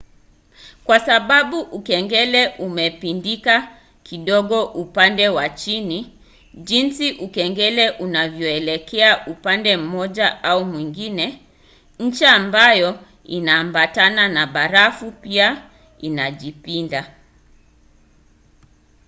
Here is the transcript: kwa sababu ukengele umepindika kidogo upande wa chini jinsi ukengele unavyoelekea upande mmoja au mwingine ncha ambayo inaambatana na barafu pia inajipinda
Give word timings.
kwa 0.85 0.97
sababu 1.07 1.59
ukengele 1.61 2.47
umepindika 2.47 3.77
kidogo 4.03 4.63
upande 4.63 5.29
wa 5.29 5.49
chini 5.49 6.19
jinsi 6.53 7.11
ukengele 7.11 7.89
unavyoelekea 7.91 9.27
upande 9.27 9.77
mmoja 9.77 10.43
au 10.43 10.65
mwingine 10.65 11.41
ncha 11.99 12.31
ambayo 12.31 12.99
inaambatana 13.23 14.27
na 14.29 14.47
barafu 14.47 15.11
pia 15.11 15.63
inajipinda 15.99 17.11